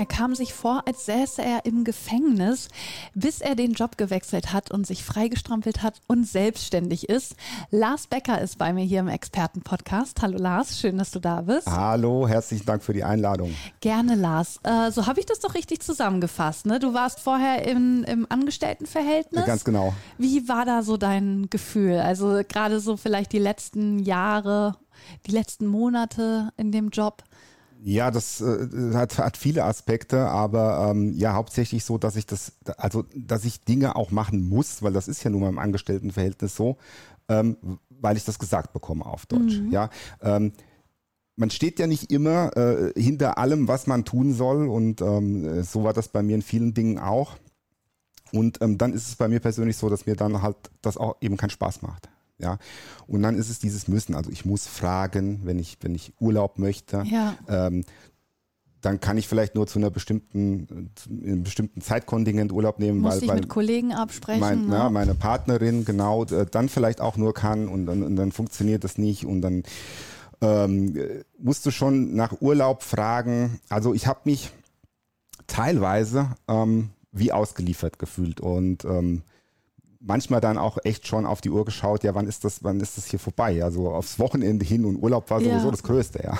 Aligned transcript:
Er 0.00 0.06
kam 0.06 0.34
sich 0.34 0.54
vor, 0.54 0.84
als 0.86 1.04
säße 1.04 1.42
er 1.42 1.66
im 1.66 1.84
Gefängnis, 1.84 2.68
bis 3.12 3.42
er 3.42 3.54
den 3.54 3.74
Job 3.74 3.98
gewechselt 3.98 4.50
hat 4.50 4.70
und 4.70 4.86
sich 4.86 5.04
freigestrampelt 5.04 5.82
hat 5.82 6.00
und 6.06 6.26
selbstständig 6.26 7.10
ist. 7.10 7.36
Lars 7.70 8.06
Becker 8.06 8.40
ist 8.40 8.56
bei 8.56 8.72
mir 8.72 8.82
hier 8.82 9.00
im 9.00 9.08
Expertenpodcast. 9.08 10.22
Hallo 10.22 10.38
Lars, 10.38 10.80
schön, 10.80 10.96
dass 10.96 11.10
du 11.10 11.18
da 11.18 11.42
bist. 11.42 11.66
Hallo, 11.66 12.26
herzlichen 12.26 12.64
Dank 12.64 12.82
für 12.82 12.94
die 12.94 13.04
Einladung. 13.04 13.54
Gerne, 13.82 14.14
Lars. 14.14 14.58
Äh, 14.62 14.90
so 14.90 15.06
habe 15.06 15.20
ich 15.20 15.26
das 15.26 15.40
doch 15.40 15.54
richtig 15.54 15.82
zusammengefasst. 15.82 16.64
Ne? 16.64 16.78
Du 16.78 16.94
warst 16.94 17.20
vorher 17.20 17.68
im, 17.68 18.02
im 18.04 18.24
Angestelltenverhältnis. 18.26 19.44
Ganz 19.44 19.64
genau. 19.64 19.92
Wie 20.16 20.48
war 20.48 20.64
da 20.64 20.82
so 20.82 20.96
dein 20.96 21.50
Gefühl? 21.50 21.98
Also 21.98 22.40
gerade 22.48 22.80
so 22.80 22.96
vielleicht 22.96 23.32
die 23.32 23.38
letzten 23.38 23.98
Jahre, 23.98 24.76
die 25.26 25.32
letzten 25.32 25.66
Monate 25.66 26.54
in 26.56 26.72
dem 26.72 26.88
Job. 26.88 27.22
Ja, 27.82 28.10
das 28.10 28.40
äh, 28.40 28.94
hat, 28.94 29.18
hat 29.18 29.36
viele 29.36 29.64
Aspekte, 29.64 30.26
aber 30.28 30.90
ähm, 30.90 31.14
ja, 31.14 31.32
hauptsächlich 31.32 31.84
so, 31.84 31.96
dass 31.96 32.16
ich 32.16 32.26
das, 32.26 32.52
also 32.76 33.04
dass 33.14 33.44
ich 33.44 33.64
Dinge 33.64 33.96
auch 33.96 34.10
machen 34.10 34.48
muss, 34.48 34.82
weil 34.82 34.92
das 34.92 35.08
ist 35.08 35.22
ja 35.24 35.30
nun 35.30 35.40
mal 35.40 35.48
im 35.48 35.58
Angestelltenverhältnis 35.58 36.54
so, 36.54 36.76
ähm, 37.28 37.56
weil 37.88 38.16
ich 38.16 38.24
das 38.24 38.38
gesagt 38.38 38.72
bekomme 38.72 39.06
auf 39.06 39.26
Deutsch. 39.26 39.60
Mhm. 39.60 39.70
Ja, 39.70 39.90
ähm, 40.20 40.52
man 41.36 41.50
steht 41.50 41.78
ja 41.78 41.86
nicht 41.86 42.12
immer 42.12 42.54
äh, 42.56 42.92
hinter 43.00 43.38
allem, 43.38 43.66
was 43.66 43.86
man 43.86 44.04
tun 44.04 44.34
soll, 44.34 44.68
und 44.68 45.00
ähm, 45.00 45.62
so 45.62 45.82
war 45.82 45.94
das 45.94 46.08
bei 46.08 46.22
mir 46.22 46.34
in 46.34 46.42
vielen 46.42 46.74
Dingen 46.74 46.98
auch. 46.98 47.36
Und 48.32 48.60
ähm, 48.60 48.76
dann 48.78 48.92
ist 48.92 49.08
es 49.08 49.16
bei 49.16 49.26
mir 49.26 49.40
persönlich 49.40 49.76
so, 49.76 49.88
dass 49.88 50.06
mir 50.06 50.16
dann 50.16 50.42
halt 50.42 50.56
das 50.82 50.98
auch 50.98 51.16
eben 51.20 51.36
keinen 51.36 51.50
Spaß 51.50 51.82
macht. 51.82 52.10
Ja, 52.40 52.58
und 53.06 53.22
dann 53.22 53.36
ist 53.36 53.50
es 53.50 53.58
dieses 53.58 53.88
Müssen. 53.88 54.14
Also 54.14 54.30
ich 54.30 54.44
muss 54.44 54.66
fragen, 54.66 55.40
wenn 55.44 55.58
ich, 55.58 55.78
wenn 55.80 55.94
ich 55.94 56.12
Urlaub 56.20 56.58
möchte. 56.58 57.02
Ja. 57.06 57.36
Ähm, 57.48 57.84
dann 58.80 58.98
kann 58.98 59.18
ich 59.18 59.28
vielleicht 59.28 59.54
nur 59.54 59.66
zu 59.66 59.78
einer 59.78 59.90
bestimmten, 59.90 60.90
in 61.06 61.24
einem 61.26 61.42
bestimmten 61.42 61.82
Zeitkontingent 61.82 62.50
Urlaub 62.50 62.78
nehmen, 62.78 63.00
Muss 63.00 63.12
weil, 63.12 63.22
ich 63.22 63.28
weil 63.28 63.36
mit 63.36 63.48
Kollegen 63.48 63.92
absprechen. 63.92 64.40
Mein, 64.40 64.66
ne? 64.66 64.74
ja, 64.74 64.90
meine 64.90 65.14
Partnerin 65.14 65.84
genau 65.84 66.24
dann 66.24 66.68
vielleicht 66.68 67.00
auch 67.00 67.16
nur 67.16 67.34
kann 67.34 67.68
und 67.68 67.86
dann, 67.86 68.02
und 68.02 68.16
dann 68.16 68.32
funktioniert 68.32 68.84
das 68.84 68.96
nicht 68.96 69.26
und 69.26 69.42
dann 69.42 69.64
ähm, 70.40 70.98
musst 71.38 71.66
du 71.66 71.70
schon 71.70 72.14
nach 72.14 72.40
Urlaub 72.40 72.82
fragen. 72.82 73.60
Also 73.68 73.92
ich 73.92 74.06
habe 74.06 74.20
mich 74.24 74.50
teilweise 75.46 76.28
ähm, 76.48 76.90
wie 77.12 77.32
ausgeliefert 77.32 77.98
gefühlt 77.98 78.40
und 78.40 78.84
ähm, 78.84 79.22
manchmal 80.00 80.40
dann 80.40 80.56
auch 80.56 80.78
echt 80.82 81.06
schon 81.06 81.26
auf 81.26 81.40
die 81.40 81.50
Uhr 81.50 81.64
geschaut, 81.64 82.02
ja, 82.04 82.14
wann 82.14 82.26
ist 82.26 82.44
das, 82.44 82.64
wann 82.64 82.80
ist 82.80 82.96
das 82.96 83.06
hier 83.06 83.18
vorbei? 83.18 83.62
Also 83.62 83.90
aufs 83.90 84.18
Wochenende 84.18 84.64
hin 84.64 84.84
und 84.84 84.96
Urlaub 84.96 85.30
war 85.30 85.40
sowieso 85.40 85.66
ja. 85.66 85.70
das 85.70 85.82
Größte, 85.82 86.22
ja. 86.24 86.38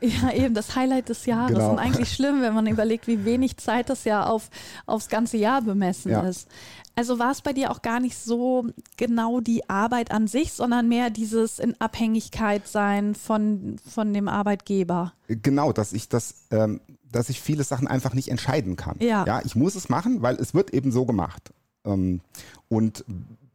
Ja, 0.00 0.32
eben 0.32 0.54
das 0.54 0.76
Highlight 0.76 1.08
des 1.08 1.26
Jahres. 1.26 1.54
Genau. 1.54 1.72
Und 1.72 1.78
eigentlich 1.78 2.12
schlimm, 2.12 2.40
wenn 2.40 2.54
man 2.54 2.66
überlegt, 2.66 3.06
wie 3.06 3.24
wenig 3.24 3.56
Zeit 3.56 3.90
das 3.90 4.04
ja 4.04 4.26
auf, 4.26 4.48
aufs 4.86 5.08
ganze 5.08 5.36
Jahr 5.36 5.62
bemessen 5.62 6.12
ja. 6.12 6.20
ist. 6.20 6.48
Also 6.94 7.18
war 7.18 7.32
es 7.32 7.42
bei 7.42 7.52
dir 7.52 7.72
auch 7.72 7.82
gar 7.82 7.98
nicht 7.98 8.16
so 8.16 8.66
genau 8.96 9.40
die 9.40 9.68
Arbeit 9.68 10.12
an 10.12 10.28
sich, 10.28 10.52
sondern 10.52 10.88
mehr 10.88 11.10
dieses 11.10 11.58
in 11.58 11.74
Abhängigkeit 11.80 12.68
sein 12.68 13.16
von, 13.16 13.76
von 13.88 14.12
dem 14.14 14.28
Arbeitgeber. 14.28 15.12
Genau, 15.26 15.72
dass 15.72 15.92
ich 15.92 16.08
das, 16.08 16.46
ähm, 16.52 16.80
dass 17.10 17.28
ich 17.30 17.40
viele 17.40 17.64
Sachen 17.64 17.88
einfach 17.88 18.14
nicht 18.14 18.28
entscheiden 18.28 18.76
kann. 18.76 18.96
Ja. 19.00 19.24
ja, 19.26 19.40
ich 19.44 19.56
muss 19.56 19.74
es 19.74 19.88
machen, 19.88 20.22
weil 20.22 20.36
es 20.36 20.54
wird 20.54 20.72
eben 20.72 20.92
so 20.92 21.04
gemacht. 21.04 21.52
Ähm, 21.84 22.20
und 22.68 23.04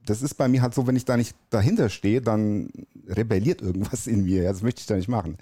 das 0.06 0.22
ist 0.22 0.36
bei 0.36 0.48
mir 0.48 0.62
halt 0.62 0.74
so, 0.74 0.88
wenn 0.88 0.96
ich 0.96 1.06
da 1.06 1.18
nicht 1.18 1.36
dahinter 1.50 1.90
stehe, 1.90 2.22
dann 2.22 2.70
rebelliert 3.08 3.62
irgendwas 3.62 4.08
in 4.08 4.24
mir. 4.24 4.44
Das 4.44 4.62
möchte 4.62 4.82
ich 4.82 4.88
da 4.88 4.96
nicht 4.96 5.10
machen. 5.10 5.38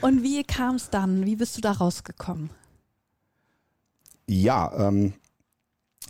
Und 0.00 0.22
wie 0.22 0.42
kam 0.44 0.76
es 0.76 0.90
dann? 0.90 1.26
Wie 1.26 1.36
bist 1.36 1.56
du 1.56 1.60
da 1.60 1.72
rausgekommen? 1.72 2.50
Ja, 4.28 4.88
ähm, 4.88 5.12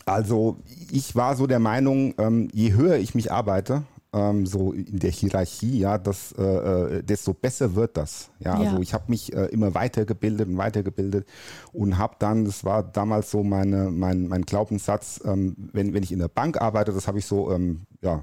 also 0.05 0.59
ich 0.91 1.15
war 1.15 1.37
so 1.37 1.47
der 1.47 1.59
Meinung, 1.59 2.15
ähm, 2.19 2.49
je 2.53 2.73
höher 2.73 2.97
ich 2.97 3.15
mich 3.15 3.33
arbeite, 3.33 3.85
ähm, 4.13 4.47
so 4.47 4.73
in 4.73 4.99
der 4.99 5.11
Hierarchie, 5.11 5.79
ja, 5.79 5.99
das, 5.99 6.33
äh, 6.33 6.43
äh, 6.43 7.03
desto 7.03 7.33
besser 7.33 7.75
wird 7.75 7.97
das. 7.97 8.31
Ja, 8.39 8.61
ja. 8.61 8.71
also 8.71 8.83
ich 8.83 8.93
habe 8.93 9.05
mich 9.09 9.33
äh, 9.33 9.47
immer 9.47 9.75
weitergebildet 9.75 10.49
und 10.49 10.59
weitergebildet 10.59 11.27
und 11.73 11.99
habe 11.99 12.17
dann, 12.19 12.45
das 12.45 12.65
war 12.65 12.83
damals 12.83 13.31
so 13.31 13.43
meine, 13.43 13.91
mein, 13.91 14.29
mein 14.29 14.43
Glaubenssatz, 14.43 15.21
ähm, 15.25 15.57
wenn, 15.73 15.95
wenn 15.95 16.03
ich 16.03 16.13
in 16.13 16.19
der 16.19 16.29
Bank 16.29 16.61
arbeite, 16.61 16.93
das 16.93 17.09
habe 17.09 17.19
ich 17.19 17.27
so, 17.27 17.51
ähm, 17.51 17.83
ja, 18.03 18.23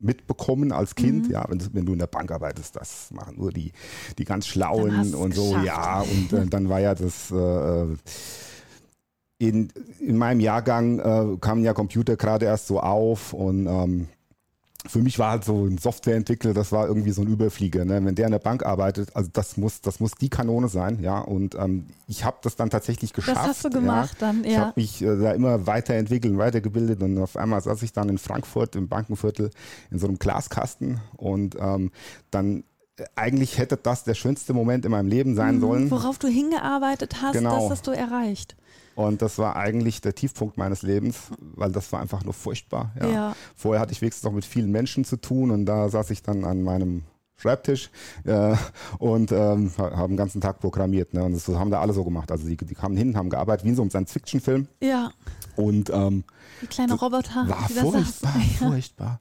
mitbekommen 0.00 0.70
als 0.70 0.94
Kind, 0.94 1.26
mhm. 1.26 1.32
ja, 1.32 1.44
wenn, 1.48 1.60
wenn, 1.74 1.84
du 1.84 1.92
in 1.92 1.98
der 1.98 2.06
Bank 2.06 2.30
arbeitest, 2.30 2.76
das 2.76 3.10
machen 3.10 3.36
nur 3.36 3.50
die, 3.50 3.72
die 4.16 4.24
ganz 4.24 4.46
Schlauen 4.46 5.12
und 5.14 5.34
so, 5.34 5.48
geschafft. 5.48 5.66
ja, 5.66 6.00
und 6.02 6.32
äh, 6.32 6.46
dann 6.46 6.68
war 6.68 6.80
ja 6.80 6.94
das, 6.94 7.30
äh, 7.32 7.86
in, 9.38 9.68
in 10.00 10.16
meinem 10.16 10.40
Jahrgang 10.40 10.98
äh, 10.98 11.36
kamen 11.40 11.64
ja 11.64 11.72
Computer 11.72 12.16
gerade 12.16 12.46
erst 12.46 12.66
so 12.66 12.80
auf 12.80 13.32
und 13.32 13.66
ähm, 13.66 14.08
für 14.88 15.00
mich 15.00 15.18
war 15.18 15.32
halt 15.32 15.44
so 15.44 15.66
ein 15.66 15.78
Softwareentwickler, 15.78 16.54
das 16.54 16.72
war 16.72 16.88
irgendwie 16.88 17.10
so 17.10 17.22
ein 17.22 17.28
Überflieger. 17.28 17.84
Ne? 17.84 18.04
Wenn 18.04 18.14
der 18.14 18.26
in 18.26 18.32
der 18.32 18.38
Bank 18.38 18.64
arbeitet, 18.64 19.14
also 19.14 19.28
das 19.32 19.56
muss, 19.56 19.80
das 19.82 20.00
muss 20.00 20.12
die 20.12 20.30
Kanone 20.30 20.68
sein, 20.68 21.00
ja. 21.02 21.20
Und 21.20 21.54
ähm, 21.54 21.86
ich 22.06 22.24
habe 22.24 22.38
das 22.42 22.56
dann 22.56 22.70
tatsächlich 22.70 23.12
geschafft. 23.12 23.36
Das 23.36 23.46
hast 23.46 23.64
du 23.64 23.70
gemacht 23.70 24.16
ja. 24.20 24.26
dann, 24.26 24.44
ja. 24.44 24.50
Ich 24.50 24.58
habe 24.58 24.72
mich 24.76 25.02
äh, 25.02 25.16
da 25.16 25.32
immer 25.32 25.66
weiterentwickelt 25.66 26.32
und 26.32 26.38
weitergebildet 26.38 27.02
und 27.02 27.18
auf 27.18 27.36
einmal 27.36 27.60
saß 27.60 27.82
ich 27.82 27.92
dann 27.92 28.08
in 28.08 28.18
Frankfurt 28.18 28.76
im 28.76 28.88
Bankenviertel 28.88 29.50
in 29.90 29.98
so 29.98 30.06
einem 30.06 30.18
Glaskasten 30.18 31.00
und 31.16 31.56
ähm, 31.60 31.90
dann 32.30 32.64
äh, 32.96 33.04
eigentlich 33.14 33.58
hätte 33.58 33.76
das 33.76 34.04
der 34.04 34.14
schönste 34.14 34.54
Moment 34.54 34.86
in 34.86 34.90
meinem 34.90 35.08
Leben 35.08 35.34
sein 35.34 35.56
mhm, 35.56 35.60
sollen. 35.60 35.90
Worauf 35.90 36.18
du 36.18 36.28
hingearbeitet 36.28 37.20
hast, 37.20 37.34
genau. 37.34 37.60
das 37.60 37.70
hast 37.70 37.86
du 37.86 37.90
erreicht. 37.90 38.56
Und 38.98 39.22
das 39.22 39.38
war 39.38 39.54
eigentlich 39.54 40.00
der 40.00 40.12
Tiefpunkt 40.12 40.58
meines 40.58 40.82
Lebens, 40.82 41.30
weil 41.38 41.70
das 41.70 41.92
war 41.92 42.00
einfach 42.00 42.24
nur 42.24 42.34
furchtbar. 42.34 42.90
Ja. 43.00 43.08
ja. 43.08 43.36
Vorher 43.54 43.80
hatte 43.80 43.92
ich 43.92 44.00
wenigstens 44.00 44.24
noch 44.24 44.32
mit 44.32 44.44
vielen 44.44 44.72
Menschen 44.72 45.04
zu 45.04 45.18
tun 45.18 45.52
und 45.52 45.66
da 45.66 45.88
saß 45.88 46.10
ich 46.10 46.20
dann 46.20 46.44
an 46.44 46.64
meinem 46.64 47.04
Schreibtisch 47.36 47.90
äh, 48.24 48.56
und 48.98 49.30
ähm, 49.30 49.70
haben 49.78 50.14
den 50.14 50.16
ganzen 50.16 50.40
Tag 50.40 50.58
programmiert. 50.58 51.14
Ne? 51.14 51.22
Und 51.22 51.32
das 51.32 51.46
haben 51.46 51.70
da 51.70 51.80
alle 51.80 51.92
so 51.92 52.02
gemacht. 52.02 52.32
Also 52.32 52.48
die, 52.48 52.56
die 52.56 52.74
kamen 52.74 52.96
hin, 52.96 53.16
haben 53.16 53.30
gearbeitet 53.30 53.64
wie 53.64 53.68
in 53.68 53.76
so 53.76 53.82
einem 53.82 53.90
Science-Fiction-Film. 53.92 54.66
Ja. 54.82 55.12
Und 55.54 55.90
ähm, 55.90 56.24
die 56.60 56.66
kleine 56.66 56.94
Roboter. 56.94 57.48
War 57.48 57.68
furchtbar, 57.68 58.32
furchtbar. 58.58 59.20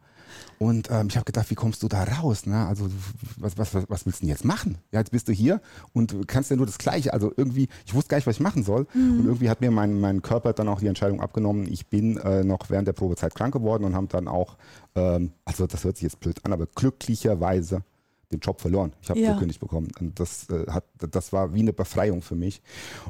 Und 0.59 0.89
ähm, 0.89 1.07
ich 1.09 1.15
habe 1.15 1.25
gedacht, 1.25 1.49
wie 1.49 1.55
kommst 1.55 1.83
du 1.83 1.87
da 1.87 2.03
raus? 2.03 2.45
Ne? 2.45 2.65
Also 2.65 2.89
was, 3.37 3.57
was, 3.57 3.73
was 3.87 4.05
willst 4.05 4.19
du 4.19 4.25
denn 4.25 4.29
jetzt 4.29 4.45
machen? 4.45 4.79
Ja, 4.91 4.99
jetzt 4.99 5.11
bist 5.11 5.27
du 5.27 5.31
hier 5.31 5.61
und 5.93 6.27
kannst 6.27 6.49
ja 6.49 6.55
nur 6.55 6.65
das 6.65 6.77
Gleiche. 6.77 7.13
Also 7.13 7.31
irgendwie, 7.37 7.67
ich 7.85 7.93
wusste 7.93 8.09
gar 8.09 8.17
nicht, 8.17 8.27
was 8.27 8.37
ich 8.37 8.41
machen 8.41 8.63
soll. 8.63 8.87
Mhm. 8.93 9.19
Und 9.19 9.25
irgendwie 9.25 9.49
hat 9.49 9.61
mir 9.61 9.71
mein, 9.71 9.99
mein 9.99 10.21
Körper 10.21 10.53
dann 10.53 10.67
auch 10.67 10.79
die 10.79 10.87
Entscheidung 10.87 11.21
abgenommen. 11.21 11.71
Ich 11.71 11.87
bin 11.87 12.17
äh, 12.17 12.43
noch 12.43 12.69
während 12.69 12.87
der 12.87 12.93
Probezeit 12.93 13.35
krank 13.35 13.53
geworden 13.53 13.83
und 13.83 13.95
habe 13.95 14.07
dann 14.07 14.27
auch, 14.27 14.57
ähm, 14.95 15.31
also 15.45 15.67
das 15.67 15.83
hört 15.83 15.97
sich 15.97 16.03
jetzt 16.03 16.19
blöd 16.19 16.43
an, 16.43 16.53
aber 16.53 16.65
glücklicherweise 16.65 17.83
den 18.31 18.39
Job 18.39 18.59
verloren. 18.61 18.93
Ich 19.01 19.09
habe 19.09 19.19
ja. 19.19 19.33
gekündigt 19.33 19.59
bekommen. 19.59 19.89
Und 19.99 20.19
das, 20.19 20.49
äh, 20.49 20.69
hat, 20.69 20.83
das 20.97 21.31
war 21.31 21.53
wie 21.53 21.61
eine 21.61 21.73
Befreiung 21.73 22.21
für 22.21 22.35
mich. 22.35 22.61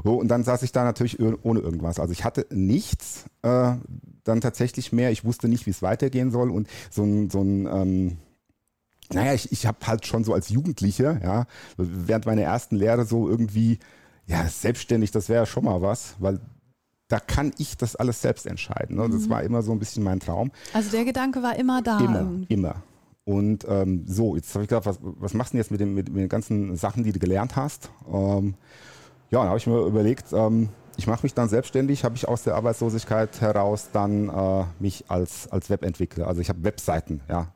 So, 0.04 0.16
und 0.16 0.28
dann 0.28 0.44
saß 0.44 0.64
ich 0.64 0.72
da 0.72 0.84
natürlich 0.84 1.20
ohne 1.20 1.60
irgendwas. 1.60 2.00
Also 2.00 2.12
ich 2.12 2.24
hatte 2.24 2.46
nichts 2.52 3.26
äh, 3.42 3.74
dann 4.24 4.42
tatsächlich 4.42 4.92
mehr. 4.92 5.12
Ich 5.12 5.26
wusste 5.26 5.48
nicht, 5.48 5.66
wie 5.66 5.72
es 5.72 5.82
weitergehen 5.82 6.32
soll. 6.32 6.52
Und 6.52 6.68
so 6.92 7.04
ein, 7.04 7.30
so 7.30 7.42
ein 7.42 7.66
ähm, 7.66 8.18
naja, 9.12 9.34
ich, 9.34 9.52
ich 9.52 9.66
habe 9.66 9.78
halt 9.86 10.06
schon 10.06 10.24
so 10.24 10.34
als 10.34 10.50
Jugendlicher, 10.50 11.22
ja, 11.24 11.46
während 11.78 12.26
meiner 12.26 12.42
ersten 12.42 12.76
Lehre 12.76 13.06
so 13.06 13.30
irgendwie, 13.30 13.80
ja, 14.26 14.48
selbstständig, 14.48 15.12
das 15.12 15.30
wäre 15.30 15.46
schon 15.46 15.64
mal 15.64 15.82
was, 15.82 16.16
weil 16.20 16.40
da 17.08 17.20
kann 17.20 17.54
ich 17.58 17.78
das 17.78 17.96
alles 17.96 18.22
selbst 18.22 18.46
entscheiden. 18.46 18.98
Ne? 18.98 19.10
Das 19.10 19.24
mhm. 19.24 19.30
war 19.30 19.44
immer 19.44 19.62
so 19.62 19.72
ein 19.72 19.80
bisschen 19.80 20.04
mein 20.04 20.20
Traum. 20.20 20.52
Also 20.74 20.92
der 20.92 21.06
Gedanke 21.06 21.42
war 21.42 21.56
immer 21.56 21.82
da. 21.82 22.00
Immer, 22.00 22.20
irgendwie. 22.20 22.54
immer. 22.54 22.84
Und 23.28 23.66
ähm, 23.68 24.06
so, 24.08 24.38
jetzt 24.38 24.54
habe 24.56 24.64
ich 24.64 24.70
gedacht, 24.70 24.86
was, 24.86 25.00
was 25.02 25.34
machst 25.34 25.52
du 25.52 25.58
denn 25.58 25.60
jetzt 25.60 25.70
mit, 25.70 25.82
dem, 25.82 25.94
mit, 25.94 26.08
mit, 26.08 26.22
den 26.22 26.30
ganzen 26.30 26.78
Sachen, 26.78 27.04
die 27.04 27.12
du 27.12 27.20
gelernt 27.20 27.58
hast? 27.58 27.92
Ähm, 28.10 28.54
ja, 29.32 29.40
dann 29.40 29.50
habe 29.50 29.58
ich 29.58 29.68
mir 29.68 29.82
überlegt, 29.82 30.32
ähm, 30.32 30.70
ich 30.96 31.08
mache 31.08 31.24
mich 31.24 31.34
dann 31.34 31.50
selbstständig, 31.50 32.06
habe 32.06 32.16
ich 32.16 32.26
aus 32.26 32.44
der 32.44 32.56
Arbeitslosigkeit 32.56 33.42
heraus 33.42 33.90
dann 33.92 34.30
äh, 34.30 34.64
mich 34.80 35.04
als, 35.10 35.52
als 35.52 35.70
Webentwickler, 35.70 36.26
also 36.26 36.40
ich 36.40 36.48
habe 36.48 36.64
Webseiten, 36.64 37.20
ja, 37.28 37.52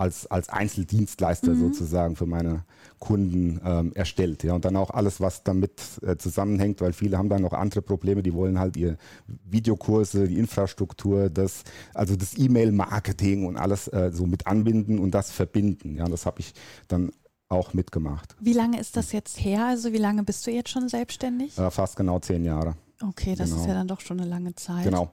als, 0.00 0.26
als 0.26 0.48
Einzeldienstleister 0.48 1.52
mhm. 1.52 1.60
sozusagen 1.60 2.16
für 2.16 2.24
meine 2.24 2.64
Kunden 2.98 3.60
ähm, 3.64 3.92
erstellt. 3.94 4.42
Ja, 4.42 4.54
und 4.54 4.64
dann 4.64 4.76
auch 4.76 4.90
alles, 4.90 5.20
was 5.20 5.42
damit 5.42 5.80
äh, 6.02 6.16
zusammenhängt, 6.16 6.80
weil 6.80 6.94
viele 6.94 7.18
haben 7.18 7.28
dann 7.28 7.42
noch 7.42 7.52
andere 7.52 7.82
Probleme, 7.82 8.22
die 8.22 8.32
wollen 8.32 8.58
halt 8.58 8.76
ihre 8.78 8.96
Videokurse, 9.26 10.26
die 10.26 10.38
Infrastruktur, 10.38 11.28
das, 11.28 11.64
also 11.92 12.16
das 12.16 12.36
E-Mail-Marketing 12.36 13.44
und 13.44 13.58
alles 13.58 13.88
äh, 13.88 14.10
so 14.12 14.26
mit 14.26 14.46
anbinden 14.46 14.98
und 14.98 15.10
das 15.12 15.30
verbinden. 15.30 15.96
Ja, 15.96 16.06
das 16.06 16.24
habe 16.24 16.40
ich 16.40 16.54
dann 16.88 17.12
auch 17.50 17.74
mitgemacht. 17.74 18.36
Wie 18.40 18.54
lange 18.54 18.80
ist 18.80 18.96
das 18.96 19.12
jetzt 19.12 19.38
her? 19.38 19.66
Also 19.66 19.92
wie 19.92 19.98
lange 19.98 20.22
bist 20.22 20.46
du 20.46 20.50
jetzt 20.50 20.70
schon 20.70 20.88
selbstständig? 20.88 21.58
Äh, 21.58 21.70
fast 21.70 21.96
genau 21.96 22.18
zehn 22.20 22.44
Jahre. 22.44 22.74
Okay, 23.02 23.34
das 23.34 23.50
genau. 23.50 23.62
ist 23.62 23.68
ja 23.68 23.74
dann 23.74 23.88
doch 23.88 24.00
schon 24.00 24.20
eine 24.20 24.28
lange 24.28 24.54
Zeit. 24.54 24.84
Genau. 24.84 25.12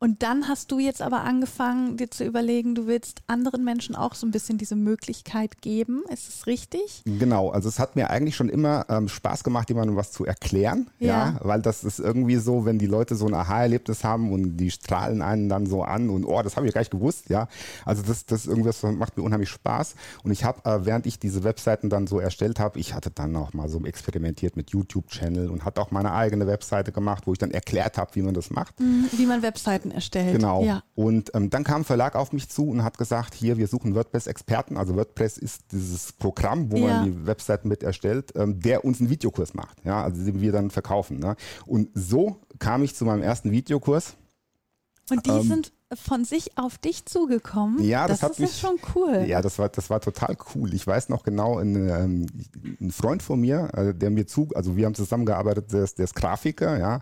Und 0.00 0.22
dann 0.22 0.46
hast 0.46 0.70
du 0.70 0.78
jetzt 0.78 1.02
aber 1.02 1.24
angefangen, 1.24 1.96
dir 1.96 2.08
zu 2.08 2.24
überlegen, 2.24 2.76
du 2.76 2.86
willst 2.86 3.22
anderen 3.26 3.64
Menschen 3.64 3.96
auch 3.96 4.14
so 4.14 4.26
ein 4.28 4.30
bisschen 4.30 4.56
diese 4.56 4.76
Möglichkeit 4.76 5.60
geben. 5.60 6.04
Ist 6.08 6.28
es 6.28 6.46
richtig? 6.46 7.02
Genau, 7.04 7.50
also 7.50 7.68
es 7.68 7.80
hat 7.80 7.96
mir 7.96 8.08
eigentlich 8.08 8.36
schon 8.36 8.48
immer 8.48 8.86
ähm, 8.88 9.08
Spaß 9.08 9.42
gemacht, 9.42 9.68
jemandem 9.68 9.96
was 9.96 10.12
zu 10.12 10.24
erklären. 10.24 10.88
Ja. 11.00 11.08
ja. 11.08 11.40
Weil 11.42 11.62
das 11.62 11.82
ist 11.82 11.98
irgendwie 11.98 12.36
so, 12.36 12.64
wenn 12.64 12.78
die 12.78 12.86
Leute 12.86 13.16
so 13.16 13.26
ein 13.26 13.34
Aha-Erlebnis 13.34 14.04
haben 14.04 14.32
und 14.32 14.56
die 14.56 14.70
strahlen 14.70 15.20
einen 15.20 15.48
dann 15.48 15.66
so 15.66 15.82
an 15.82 16.10
und 16.10 16.24
oh, 16.24 16.42
das 16.42 16.56
habe 16.56 16.68
ich 16.68 16.74
gar 16.74 16.80
nicht 16.80 16.92
gewusst, 16.92 17.28
ja. 17.28 17.48
Also 17.84 18.02
das, 18.02 18.24
das 18.24 18.46
irgendwas 18.46 18.84
macht 18.84 19.16
mir 19.16 19.24
unheimlich 19.24 19.48
Spaß. 19.48 19.96
Und 20.22 20.30
ich 20.30 20.44
habe, 20.44 20.64
äh, 20.64 20.86
während 20.86 21.06
ich 21.06 21.18
diese 21.18 21.42
Webseiten 21.42 21.90
dann 21.90 22.06
so 22.06 22.20
erstellt 22.20 22.60
habe, 22.60 22.78
ich 22.78 22.94
hatte 22.94 23.10
dann 23.10 23.34
auch 23.34 23.52
mal 23.52 23.68
so 23.68 23.84
experimentiert 23.84 24.56
mit 24.56 24.70
YouTube-Channel 24.70 25.50
und 25.50 25.64
hatte 25.64 25.80
auch 25.80 25.90
meine 25.90 26.12
eigene 26.12 26.46
Webseite 26.46 26.92
gemacht, 26.92 27.26
wo 27.26 27.32
ich 27.32 27.38
dann 27.38 27.50
erklärt 27.50 27.98
habe, 27.98 28.14
wie 28.14 28.22
man 28.22 28.34
das 28.34 28.50
macht. 28.50 28.78
Mhm, 28.78 29.08
wie 29.12 29.26
man 29.26 29.42
Webseiten 29.42 29.87
Webseiten 29.88 29.90
erstellt. 29.90 30.32
Genau. 30.32 30.62
Ja. 30.62 30.82
Und 30.94 31.30
ähm, 31.34 31.50
dann 31.50 31.64
kam 31.64 31.82
ein 31.82 31.84
Verlag 31.84 32.14
auf 32.14 32.32
mich 32.32 32.48
zu 32.48 32.68
und 32.68 32.82
hat 32.82 32.98
gesagt, 32.98 33.34
hier, 33.34 33.56
wir 33.58 33.66
suchen 33.66 33.94
WordPress-Experten. 33.94 34.76
Also 34.76 34.96
WordPress 34.96 35.38
ist 35.38 35.72
dieses 35.72 36.12
Programm, 36.12 36.70
wo 36.70 36.76
ja. 36.78 36.86
man 36.86 37.04
die 37.04 37.26
Webseiten 37.26 37.68
mit 37.68 37.82
erstellt, 37.82 38.32
ähm, 38.36 38.60
der 38.60 38.84
uns 38.84 39.00
einen 39.00 39.10
Videokurs 39.10 39.54
macht. 39.54 39.78
Ja, 39.84 40.02
also 40.02 40.24
den 40.24 40.40
wir 40.40 40.52
dann 40.52 40.70
verkaufen. 40.70 41.18
Ne? 41.18 41.36
Und 41.66 41.90
so 41.94 42.40
kam 42.58 42.82
ich 42.82 42.94
zu 42.94 43.04
meinem 43.04 43.22
ersten 43.22 43.50
Videokurs. 43.50 44.16
Und 45.10 45.24
die 45.24 45.30
ähm, 45.30 45.42
sind 45.42 45.72
von 45.94 46.26
sich 46.26 46.58
auf 46.58 46.76
dich 46.76 47.06
zugekommen. 47.06 47.82
Ja, 47.82 48.06
das, 48.06 48.20
das 48.20 48.32
ist 48.32 48.38
mich, 48.40 48.58
schon 48.58 48.78
cool. 48.94 49.24
Ja, 49.26 49.40
das 49.40 49.58
war, 49.58 49.70
das 49.70 49.88
war 49.88 50.02
total 50.02 50.36
cool. 50.54 50.74
Ich 50.74 50.86
weiß 50.86 51.08
noch 51.08 51.22
genau, 51.22 51.58
ein, 51.58 51.76
ähm, 51.88 52.26
ein 52.78 52.90
Freund 52.90 53.22
von 53.22 53.40
mir, 53.40 53.70
äh, 53.72 53.94
der 53.94 54.10
mir 54.10 54.26
zu, 54.26 54.50
also 54.54 54.76
wir 54.76 54.84
haben 54.84 54.94
zusammengearbeitet, 54.94 55.72
der 55.72 55.84
ist, 55.84 55.96
der 55.96 56.04
ist 56.04 56.14
Grafiker, 56.14 56.78
ja. 56.78 57.00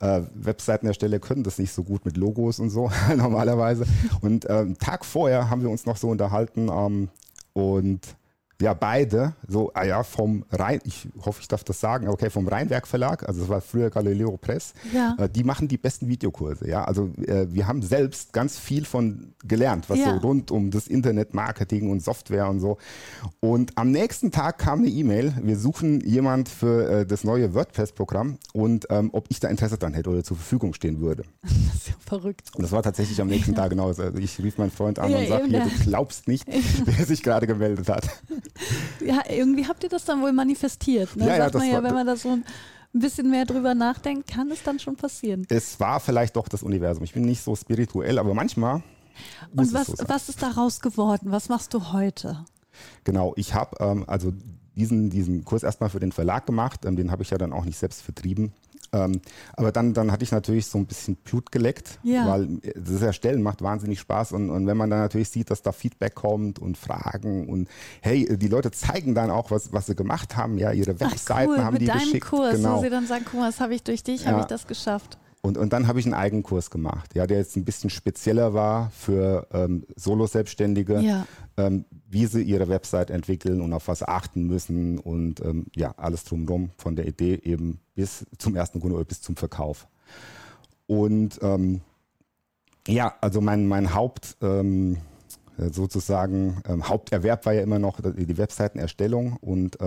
Äh, 0.00 0.22
Webseitenersteller 0.34 1.18
können 1.18 1.42
das 1.44 1.58
nicht 1.58 1.72
so 1.72 1.84
gut 1.84 2.04
mit 2.04 2.16
Logos 2.16 2.58
und 2.58 2.70
so 2.70 2.90
normalerweise. 3.16 3.84
Und 4.22 4.46
ähm, 4.48 4.78
Tag 4.78 5.04
vorher 5.04 5.50
haben 5.50 5.62
wir 5.62 5.70
uns 5.70 5.86
noch 5.86 5.96
so 5.96 6.08
unterhalten 6.08 6.68
ähm, 6.68 7.08
und 7.52 8.00
ja, 8.60 8.74
beide, 8.74 9.34
so, 9.46 9.70
ah 9.74 9.84
ja, 9.84 10.02
vom 10.02 10.44
Rhein, 10.50 10.80
ich 10.84 11.08
hoffe, 11.24 11.40
ich 11.40 11.48
darf 11.48 11.64
das 11.64 11.80
sagen, 11.80 12.08
okay, 12.08 12.30
vom 12.30 12.46
Rheinwerk 12.46 12.86
Verlag, 12.86 13.26
also 13.26 13.40
das 13.40 13.48
war 13.48 13.60
früher 13.60 13.90
Galileo 13.90 14.36
Press, 14.36 14.74
ja. 14.92 15.16
äh, 15.18 15.28
die 15.28 15.44
machen 15.44 15.68
die 15.68 15.78
besten 15.78 16.08
Videokurse, 16.08 16.68
ja. 16.68 16.84
Also 16.84 17.10
äh, 17.26 17.46
wir 17.48 17.66
haben 17.66 17.82
selbst 17.82 18.32
ganz 18.32 18.58
viel 18.58 18.84
von 18.84 19.34
gelernt, 19.44 19.88
was 19.88 19.98
ja. 19.98 20.14
so 20.14 20.26
rund 20.26 20.50
um 20.50 20.70
das 20.70 20.86
Internet, 20.86 21.34
Marketing 21.34 21.90
und 21.90 22.02
Software 22.02 22.48
und 22.48 22.60
so. 22.60 22.78
Und 23.40 23.76
am 23.76 23.90
nächsten 23.90 24.30
Tag 24.30 24.58
kam 24.58 24.80
eine 24.80 24.88
E-Mail, 24.88 25.34
wir 25.42 25.58
suchen 25.58 26.00
jemand 26.00 26.48
für 26.48 26.90
äh, 26.90 27.06
das 27.06 27.24
neue 27.24 27.54
WordPress-Programm 27.54 28.38
und 28.52 28.86
ähm, 28.90 29.10
ob 29.12 29.26
ich 29.28 29.40
da 29.40 29.48
Interesse 29.48 29.78
dran 29.78 29.94
hätte 29.94 30.10
oder 30.10 30.22
zur 30.24 30.36
Verfügung 30.36 30.74
stehen 30.74 31.00
würde. 31.00 31.24
Das 31.70 31.88
ist 31.88 31.88
ja 31.88 31.94
verrückt. 32.04 32.50
Und 32.54 32.62
das 32.62 32.72
war 32.72 32.82
tatsächlich 32.82 33.20
am 33.22 33.28
nächsten 33.28 33.54
Tag 33.60 33.70
genauso. 33.70 34.02
Also 34.02 34.18
ich 34.18 34.38
rief 34.42 34.58
meinen 34.58 34.70
Freund 34.70 34.98
an 34.98 35.10
ja, 35.10 35.18
und 35.18 35.28
sagte, 35.28 35.48
du 35.48 35.84
glaubst 35.84 36.28
nicht, 36.28 36.46
wer 36.84 37.06
sich 37.06 37.22
gerade 37.22 37.46
gemeldet 37.46 37.88
hat. 37.88 38.08
Ja, 39.00 39.22
irgendwie 39.28 39.66
habt 39.66 39.82
ihr 39.82 39.88
das 39.88 40.04
dann 40.04 40.22
wohl 40.22 40.32
manifestiert. 40.32 41.16
Ne? 41.16 41.26
Ja, 41.26 41.36
ja, 41.36 41.44
Sagt 41.44 41.54
man 41.54 41.70
ja, 41.70 41.82
wenn 41.82 41.94
man 41.94 42.06
da 42.06 42.16
so 42.16 42.30
ein 42.30 42.44
bisschen 42.92 43.30
mehr 43.30 43.44
drüber 43.44 43.74
nachdenkt, 43.74 44.28
kann 44.28 44.50
es 44.50 44.62
dann 44.62 44.78
schon 44.78 44.96
passieren. 44.96 45.46
Es 45.48 45.78
war 45.80 46.00
vielleicht 46.00 46.36
doch 46.36 46.48
das 46.48 46.62
Universum. 46.62 47.04
Ich 47.04 47.12
bin 47.12 47.24
nicht 47.24 47.42
so 47.42 47.54
spirituell, 47.54 48.18
aber 48.18 48.34
manchmal. 48.34 48.82
Und 49.54 49.72
was, 49.72 49.88
so 49.88 50.04
was 50.06 50.28
ist 50.28 50.42
daraus 50.42 50.80
geworden? 50.80 51.30
Was 51.30 51.48
machst 51.48 51.74
du 51.74 51.92
heute? 51.92 52.44
Genau, 53.04 53.32
ich 53.36 53.54
habe 53.54 53.76
ähm, 53.80 54.04
also 54.06 54.32
diesen, 54.76 55.10
diesen 55.10 55.44
Kurs 55.44 55.62
erstmal 55.62 55.90
für 55.90 56.00
den 56.00 56.12
Verlag 56.12 56.46
gemacht. 56.46 56.84
Ähm, 56.84 56.96
den 56.96 57.10
habe 57.10 57.22
ich 57.22 57.30
ja 57.30 57.38
dann 57.38 57.52
auch 57.52 57.64
nicht 57.64 57.78
selbst 57.78 58.02
vertrieben. 58.02 58.52
Ähm, 58.92 59.20
aber 59.54 59.70
dann, 59.70 59.94
dann 59.94 60.10
hatte 60.10 60.24
ich 60.24 60.32
natürlich 60.32 60.66
so 60.66 60.78
ein 60.78 60.86
bisschen 60.86 61.16
Blut 61.16 61.52
geleckt, 61.52 61.98
ja. 62.02 62.26
weil 62.26 62.58
das 62.74 63.02
Erstellen 63.02 63.42
macht 63.42 63.62
wahnsinnig 63.62 64.00
Spaß 64.00 64.32
und, 64.32 64.50
und 64.50 64.66
wenn 64.66 64.76
man 64.76 64.90
dann 64.90 65.00
natürlich 65.00 65.28
sieht, 65.28 65.50
dass 65.50 65.62
da 65.62 65.72
Feedback 65.72 66.14
kommt 66.14 66.58
und 66.58 66.76
Fragen 66.76 67.48
und 67.48 67.68
hey, 68.00 68.36
die 68.36 68.48
Leute 68.48 68.70
zeigen 68.72 69.14
dann 69.14 69.30
auch, 69.30 69.50
was, 69.50 69.72
was 69.72 69.86
sie 69.86 69.94
gemacht 69.94 70.36
haben, 70.36 70.58
ja, 70.58 70.72
ihre 70.72 70.98
Webseiten 70.98 71.52
Ach 71.52 71.58
cool, 71.58 71.64
haben 71.64 71.72
mit 71.74 71.82
die 71.82 71.86
deinem 71.86 72.00
geschickt. 72.00 72.26
Kurs, 72.26 72.56
genau. 72.56 72.78
wo 72.78 72.82
sie 72.82 72.90
dann 72.90 73.06
sagen, 73.06 73.24
guck 73.30 73.40
mal, 73.40 73.50
das 73.50 73.60
habe 73.60 73.74
ich 73.74 73.82
durch 73.82 74.02
dich, 74.02 74.24
ja. 74.24 74.32
habe 74.32 74.40
ich 74.40 74.46
das 74.46 74.66
geschafft. 74.66 75.18
Und, 75.42 75.56
und 75.56 75.72
dann 75.72 75.86
habe 75.86 75.98
ich 75.98 76.04
einen 76.04 76.14
Eigenkurs 76.14 76.70
gemacht, 76.70 77.14
ja, 77.14 77.26
der 77.26 77.38
jetzt 77.38 77.56
ein 77.56 77.64
bisschen 77.64 77.88
spezieller 77.88 78.52
war 78.52 78.90
für 78.90 79.46
ähm, 79.52 79.86
Solo-Selbstständige, 79.96 81.00
ja. 81.00 81.26
ähm, 81.56 81.86
wie 82.08 82.26
sie 82.26 82.42
ihre 82.42 82.68
Website 82.68 83.08
entwickeln 83.08 83.62
und 83.62 83.72
auf 83.72 83.88
was 83.88 84.02
achten 84.02 84.46
müssen 84.46 84.98
und 84.98 85.40
ähm, 85.40 85.66
ja, 85.74 85.94
alles 85.96 86.24
drumherum 86.24 86.70
von 86.76 86.94
der 86.94 87.06
Idee 87.06 87.40
eben 87.42 87.80
bis 87.94 88.26
zum 88.36 88.54
ersten 88.54 88.80
Kunde 88.80 88.96
oder 88.96 89.06
bis 89.06 89.22
zum 89.22 89.36
Verkauf. 89.36 89.88
Und 90.86 91.38
ähm, 91.40 91.80
ja, 92.86 93.14
also 93.22 93.40
mein, 93.40 93.66
mein 93.66 93.94
Haupt 93.94 94.36
ähm, 94.42 94.98
sozusagen 95.56 96.60
ähm, 96.68 96.86
Haupterwerb 96.86 97.46
war 97.46 97.54
ja 97.54 97.62
immer 97.62 97.78
noch 97.78 98.00
die 98.00 98.36
Webseitenerstellung 98.36 99.36
und 99.40 99.78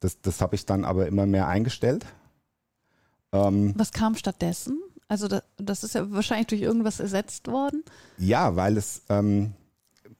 das, 0.00 0.20
das 0.22 0.40
habe 0.40 0.54
ich 0.54 0.64
dann 0.64 0.86
aber 0.86 1.06
immer 1.06 1.26
mehr 1.26 1.46
eingestellt 1.46 2.06
ähm, 3.32 3.74
Was 3.76 3.92
kam 3.92 4.16
stattdessen? 4.16 4.78
Also 5.08 5.26
das, 5.26 5.42
das, 5.56 5.84
ist 5.84 5.94
ja 5.94 6.10
wahrscheinlich 6.12 6.46
durch 6.48 6.62
irgendwas 6.62 7.00
ersetzt 7.00 7.48
worden. 7.48 7.82
Ja, 8.18 8.54
weil 8.54 8.76
es, 8.76 9.02
ähm, 9.08 9.54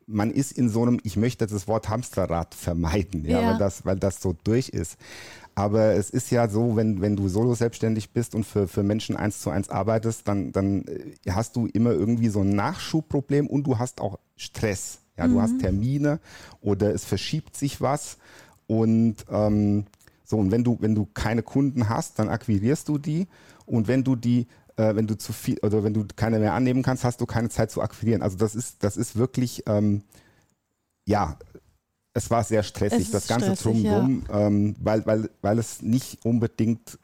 man 0.07 0.33
ist 0.33 0.53
in 0.53 0.69
so 0.69 0.83
einem, 0.83 1.01
ich 1.05 1.17
möchte 1.17 1.47
das 1.47 1.69
Wort 1.69 1.89
Hamsterrad 1.89 2.55
vermeiden, 2.55 3.25
ja, 3.25 3.41
ja. 3.41 3.51
Weil, 3.53 3.59
das, 3.59 3.85
weil 3.85 3.97
das 3.97 4.21
so 4.21 4.35
durch 4.45 4.71
ist. 4.71 4.97
Aber 5.55 5.95
es 5.95 6.11
ist 6.11 6.31
ja 6.31 6.49
so, 6.49 6.77
wenn, 6.77 7.01
wenn 7.01 7.17
du 7.17 7.29
solo 7.29 7.55
selbstständig 7.55 8.11
bist 8.11 8.35
und 8.35 8.45
für, 8.45 8.67
für 8.67 8.83
Menschen 8.83 9.17
eins 9.17 9.41
zu 9.41 9.51
eins 9.51 9.69
arbeitest, 9.69 10.27
dann, 10.27 10.53
dann 10.53 10.85
äh, 10.87 11.31
hast 11.31 11.55
du 11.56 11.67
immer 11.67 11.93
irgendwie 11.93 12.29
so 12.29 12.41
ein 12.41 12.51
Nachschubproblem 12.51 13.47
und 13.47 13.65
du 13.65 13.79
hast 13.79 14.01
auch 14.01 14.19
Stress. 14.37 14.99
Ja, 15.17 15.27
mhm. 15.27 15.35
du 15.35 15.43
hast 15.43 15.53
mhm. 15.53 15.59
Termine 15.59 16.21
oder 16.61 16.95
es 16.95 17.05
verschiebt 17.05 17.56
sich 17.56 17.81
was 17.81 18.17
und 18.67 19.17
ähm, 19.31 19.85
so, 20.31 20.37
und 20.37 20.53
wenn 20.53 20.62
du, 20.62 20.77
wenn 20.81 20.94
du 20.94 21.06
keine 21.12 21.43
Kunden 21.43 21.88
hast, 21.88 22.21
dann 22.21 22.29
akquirierst 22.29 22.88
du 22.88 22.99
die. 22.99 23.27
Und 23.67 23.88
wenn 23.88 24.05
du 24.05 24.15
die, 24.15 24.47
äh, 24.77 24.94
wenn 24.94 25.09
du 25.09 25.19
zu 25.19 25.32
viel 25.32 25.59
oder 25.59 25.82
wenn 25.82 25.93
du 25.93 26.06
keine 26.15 26.38
mehr 26.38 26.55
annehmen 26.55 26.85
kannst, 26.85 27.03
hast 27.03 27.21
du 27.21 27.27
keine 27.27 27.49
Zeit 27.49 27.73
zu 27.73 27.82
akquirieren. 27.82 28.23
Also 28.23 28.37
das 28.37 28.55
ist, 28.55 28.85
das 28.85 28.97
ist 28.97 29.17
wirklich, 29.17 29.65
ähm, 29.67 30.05
ja, 31.05 31.37
es 32.15 32.31
war 32.31 32.44
sehr 32.44 32.62
stressig, 32.62 33.11
das 33.11 33.27
Ganze 33.27 33.56
stressig, 33.56 33.65
drumherum, 33.65 34.22
ja. 34.29 34.46
ähm, 34.46 34.77
weil, 34.79 35.05
weil, 35.05 35.31
weil 35.43 35.58
es 35.58 35.82
nicht 35.82 36.25
unbedingt 36.25 36.96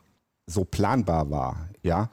so 0.46 0.64
planbar 0.64 1.28
war. 1.28 1.68
Ja, 1.82 2.10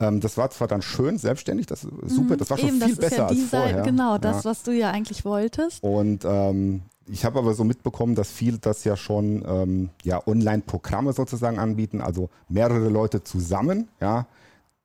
ähm, 0.00 0.20
das 0.20 0.38
war 0.38 0.48
zwar 0.48 0.66
dann 0.66 0.80
schön, 0.80 1.18
selbstständig, 1.18 1.66
das 1.66 1.82
super, 1.82 2.34
mhm. 2.34 2.38
das 2.38 2.48
war 2.48 2.56
schon 2.56 2.70
Eben, 2.70 2.80
viel 2.80 2.96
besser 2.96 3.16
ja 3.16 3.26
als 3.26 3.42
vorher. 3.50 3.82
Genau, 3.82 4.16
das, 4.16 4.44
ja. 4.44 4.50
was 4.50 4.62
du 4.62 4.72
ja 4.72 4.90
eigentlich 4.90 5.26
wolltest. 5.26 5.82
Und 5.82 6.24
ähm, 6.24 6.84
ich 7.08 7.24
habe 7.24 7.38
aber 7.38 7.54
so 7.54 7.64
mitbekommen, 7.64 8.14
dass 8.14 8.30
viele 8.30 8.58
das 8.58 8.84
ja 8.84 8.96
schon 8.96 9.44
ähm, 9.46 9.90
ja, 10.02 10.26
Online-Programme 10.26 11.12
sozusagen 11.12 11.58
anbieten, 11.58 12.00
also 12.00 12.30
mehrere 12.48 12.88
Leute 12.88 13.22
zusammen, 13.22 13.88
ja, 14.00 14.26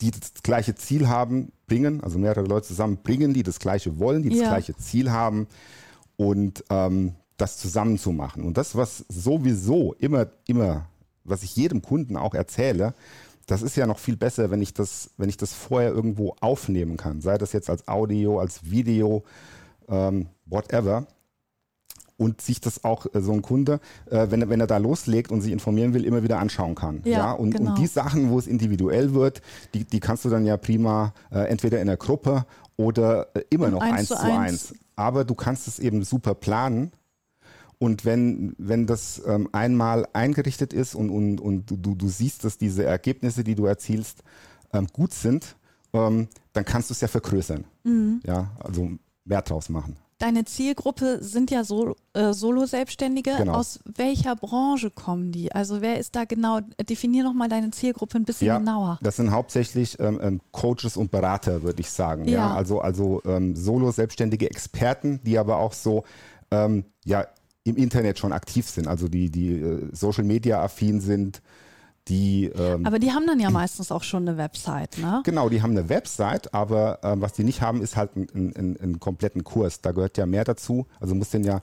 die 0.01 0.11
das 0.11 0.33
gleiche 0.43 0.75
Ziel 0.75 1.07
haben, 1.07 1.51
bringen, 1.67 2.01
also 2.03 2.19
mehrere 2.19 2.45
Leute 2.45 2.67
zusammen 2.67 2.97
bringen, 3.03 3.33
die 3.33 3.43
das 3.43 3.59
gleiche 3.59 3.99
wollen, 3.99 4.23
die 4.23 4.29
das 4.29 4.39
ja. 4.39 4.49
gleiche 4.49 4.75
Ziel 4.75 5.11
haben 5.11 5.47
und 6.17 6.63
ähm, 6.69 7.15
das 7.37 7.57
zusammen 7.57 7.97
zu 7.97 8.11
machen. 8.11 8.43
Und 8.43 8.57
das, 8.57 8.75
was 8.75 9.05
sowieso 9.07 9.93
immer, 9.93 10.27
immer, 10.47 10.87
was 11.23 11.43
ich 11.43 11.55
jedem 11.55 11.81
Kunden 11.81 12.17
auch 12.17 12.33
erzähle, 12.33 12.93
das 13.45 13.61
ist 13.61 13.75
ja 13.75 13.87
noch 13.87 13.99
viel 13.99 14.15
besser, 14.15 14.51
wenn 14.51 14.61
ich 14.61 14.73
das, 14.73 15.11
wenn 15.17 15.29
ich 15.29 15.37
das 15.37 15.53
vorher 15.53 15.91
irgendwo 15.91 16.35
aufnehmen 16.39 16.97
kann, 16.97 17.21
sei 17.21 17.37
das 17.37 17.53
jetzt 17.53 17.69
als 17.69 17.87
Audio, 17.87 18.39
als 18.39 18.69
Video, 18.69 19.23
ähm, 19.87 20.27
whatever 20.45 21.07
und 22.19 22.41
sich 22.41 22.59
das 22.59 22.83
auch 22.83 23.07
äh, 23.13 23.21
so 23.21 23.31
ein 23.31 23.41
Kunde, 23.41 23.79
äh, 24.11 24.27
wenn, 24.29 24.41
er, 24.41 24.49
wenn 24.49 24.59
er 24.59 24.67
da 24.67 24.77
loslegt 24.77 25.31
und 25.31 25.41
sich 25.41 25.53
informieren 25.53 25.93
will, 25.93 26.03
immer 26.03 26.21
wieder 26.21 26.39
anschauen 26.39 26.75
kann. 26.75 27.01
Ja, 27.05 27.11
ja? 27.11 27.31
Und, 27.31 27.55
genau. 27.55 27.71
und 27.71 27.79
die 27.79 27.87
Sachen, 27.87 28.29
wo 28.29 28.37
es 28.37 28.45
individuell 28.45 29.13
wird, 29.13 29.41
die, 29.73 29.85
die 29.85 29.99
kannst 29.99 30.25
du 30.25 30.29
dann 30.29 30.45
ja 30.45 30.57
prima 30.57 31.13
äh, 31.31 31.39
entweder 31.47 31.79
in 31.79 31.87
der 31.87 31.97
Gruppe 31.97 32.45
oder 32.75 33.33
äh, 33.33 33.43
immer 33.49 33.69
noch 33.69 33.81
eins, 33.81 34.09
zu 34.09 34.21
eins. 34.21 34.75
Aber 34.97 35.23
du 35.23 35.33
kannst 35.33 35.67
es 35.67 35.79
eben 35.79 36.03
super 36.03 36.35
planen. 36.35 36.91
Und 37.77 38.03
wenn, 38.03 38.53
wenn 38.57 38.85
das 38.85 39.21
ähm, 39.25 39.47
einmal 39.53 40.05
eingerichtet 40.11 40.73
ist 40.73 40.95
und, 40.95 41.09
und, 41.09 41.39
und 41.39 41.69
du, 41.69 41.95
du 41.95 42.07
siehst, 42.09 42.43
dass 42.43 42.57
diese 42.57 42.83
Ergebnisse, 42.83 43.45
die 43.45 43.55
du 43.55 43.65
erzielst, 43.65 44.23
ähm, 44.73 44.87
gut 44.91 45.13
sind, 45.13 45.55
ähm, 45.93 46.27
dann 46.51 46.65
kannst 46.65 46.89
du 46.89 46.93
es 46.93 46.99
ja 46.99 47.07
vergrößern. 47.07 47.63
Mhm. 47.85 48.19
Ja, 48.25 48.51
also 48.59 48.89
mehr 49.23 49.41
draus 49.41 49.69
machen. 49.69 49.95
Deine 50.19 50.43
Zielgruppe 50.43 51.19
sind 51.21 51.49
ja 51.49 51.63
so, 51.63 51.95
äh, 52.13 52.33
Solo-Selbstständige. 52.33 53.35
Genau. 53.37 53.53
Aus 53.53 53.79
welcher 53.85 54.35
Branche 54.35 54.91
kommen 54.91 55.31
die? 55.31 55.53
Also 55.53 55.81
wer 55.81 55.97
ist 55.97 56.13
da 56.13 56.25
genau? 56.25 56.59
Definier 56.89 57.23
noch 57.23 57.33
mal 57.33 57.47
deine 57.47 57.71
Zielgruppe 57.71 58.17
ein 58.17 58.25
bisschen 58.25 58.47
ja, 58.47 58.57
genauer. 58.57 58.99
Das 59.01 59.15
sind 59.15 59.31
hauptsächlich 59.31 59.97
ähm, 59.99 60.19
ähm 60.21 60.41
Coaches 60.51 60.97
und 60.97 61.09
Berater, 61.09 61.63
würde 61.63 61.79
ich 61.79 61.89
sagen. 61.89 62.27
Ja. 62.27 62.49
ja? 62.49 62.53
Also, 62.53 62.81
also 62.81 63.21
ähm, 63.25 63.55
Solo-Selbstständige 63.55 64.49
Experten, 64.49 65.21
die 65.23 65.37
aber 65.37 65.57
auch 65.57 65.71
so 65.71 66.03
ähm, 66.51 66.83
ja, 67.05 67.25
im 67.63 67.77
Internet 67.77 68.19
schon 68.19 68.33
aktiv 68.33 68.67
sind, 68.69 68.87
also 68.87 69.07
die, 69.07 69.29
die 69.29 69.53
äh, 69.53 69.87
Social-Media-affin 69.93 70.99
sind, 70.99 71.41
die, 72.07 72.45
ähm, 72.45 72.85
aber 72.85 72.97
die 72.97 73.11
haben 73.11 73.27
dann 73.27 73.39
ja 73.39 73.51
meistens 73.51 73.91
auch 73.91 74.03
schon 74.03 74.27
eine 74.27 74.37
Website, 74.37 74.97
ne? 74.97 75.21
Genau, 75.25 75.49
die 75.49 75.61
haben 75.61 75.71
eine 75.71 75.89
Website, 75.89 76.53
aber 76.53 76.99
ähm, 77.03 77.21
was 77.21 77.33
die 77.33 77.43
nicht 77.43 77.61
haben, 77.61 77.81
ist 77.81 77.95
halt 77.95 78.11
einen 78.15 78.99
kompletten 78.99 79.43
Kurs. 79.43 79.81
Da 79.81 79.91
gehört 79.91 80.17
ja 80.17 80.25
mehr 80.25 80.43
dazu. 80.43 80.87
Also 80.99 81.13
muss 81.13 81.29
den 81.29 81.43
ja. 81.43 81.61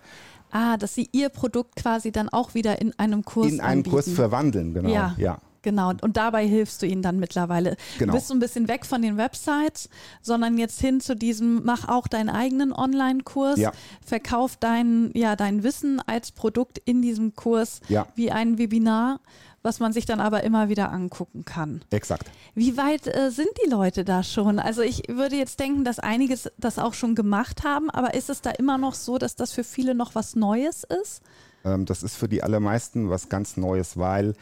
Ah, 0.52 0.76
dass 0.76 0.95
sie 0.95 1.09
ihr 1.12 1.28
Produkt 1.28 1.76
quasi 1.76 2.12
dann 2.12 2.28
auch 2.28 2.55
wieder 2.55 2.81
in 2.81 2.97
einem 2.99 3.25
Kurs 3.25 3.49
In 3.49 3.61
einen 3.61 3.78
anbieten. 3.78 3.90
Kurs 3.90 4.09
verwandeln, 4.09 4.73
genau. 4.73 4.88
Ja. 4.88 5.14
ja. 5.19 5.38
Genau, 5.66 5.90
und 6.00 6.16
dabei 6.16 6.47
hilfst 6.47 6.81
du 6.81 6.87
ihnen 6.87 7.02
dann 7.02 7.19
mittlerweile. 7.19 7.76
Genau. 7.99 8.12
Du 8.12 8.19
bist 8.19 8.28
so 8.28 8.35
ein 8.35 8.38
bisschen 8.38 8.69
weg 8.69 8.87
von 8.87 9.02
den 9.02 9.16
Websites, 9.16 9.88
sondern 10.23 10.59
jetzt 10.59 10.81
hin 10.81 11.00
zu 11.00 11.16
diesem, 11.16 11.64
mach 11.64 11.88
auch 11.88 12.07
deinen 12.07 12.28
eigenen 12.28 12.73
Online-Kurs, 12.73 13.59
ja. 13.59 13.73
verkauf 14.00 14.57
dein, 14.57 15.11
ja, 15.12 15.35
dein 15.35 15.64
Wissen 15.64 16.00
als 16.07 16.31
Produkt 16.31 16.78
in 16.85 17.02
diesem 17.02 17.35
Kurs 17.35 17.81
ja. 17.88 18.07
wie 18.14 18.31
ein 18.31 18.59
Webinar 18.59 19.19
was 19.66 19.80
man 19.80 19.92
sich 19.92 20.06
dann 20.06 20.20
aber 20.20 20.44
immer 20.44 20.70
wieder 20.70 20.90
angucken 20.90 21.44
kann. 21.44 21.85
Exakt. 21.90 22.30
Wie 22.54 22.78
weit 22.78 23.06
äh, 23.06 23.30
sind 23.30 23.50
die 23.62 23.68
Leute 23.68 24.04
da 24.04 24.23
schon? 24.23 24.58
Also 24.58 24.80
ich 24.80 25.02
würde 25.08 25.37
jetzt 25.37 25.61
denken, 25.61 25.85
dass 25.85 25.99
einige 25.99 26.38
das 26.56 26.78
auch 26.78 26.94
schon 26.94 27.14
gemacht 27.14 27.64
haben, 27.64 27.90
aber 27.90 28.14
ist 28.14 28.30
es 28.30 28.40
da 28.40 28.50
immer 28.50 28.78
noch 28.78 28.94
so, 28.94 29.18
dass 29.18 29.37
das 29.37 29.52
für 29.52 29.64
viele 29.64 29.94
noch 29.94 30.14
was 30.14 30.37
Neues 30.37 30.85
ist? 31.02 31.20
Ähm, 31.64 31.85
das 31.85 32.02
ist 32.02 32.16
für 32.16 32.28
die 32.28 32.42
allermeisten 32.42 33.11
was 33.11 33.28
ganz 33.28 33.56
Neues, 33.56 33.99
weil 33.99 34.35